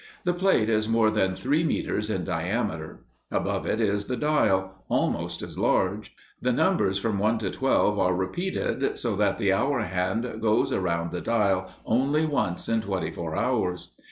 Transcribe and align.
The 0.23 0.33
plate 0.33 0.67
is 0.67 0.89
more 0.89 1.11
than 1.11 1.35
three 1.35 1.63
meters 1.63 2.09
in 2.09 2.23
diameter. 2.23 3.05
Above 3.29 3.67
it 3.67 3.79
is 3.79 4.05
the 4.05 4.17
dial, 4.17 4.83
almost 4.89 5.43
as 5.43 5.59
large. 5.59 6.15
The 6.41 6.51
numbers 6.51 6.97
from 6.97 7.19
1 7.19 7.37
to 7.37 7.51
12 7.51 7.99
are 7.99 8.15
repeated, 8.15 8.97
so 8.97 9.15
that 9.17 9.37
the 9.37 9.53
hour 9.53 9.81
hand 9.81 10.41
goes 10.41 10.71
around 10.73 11.11
the 11.11 11.21
dial 11.21 11.67
only 11.85 12.25
once 12.25 12.67
in 12.67 12.81
twenty 12.81 13.11
four 13.11 13.35
hours. 13.35 13.91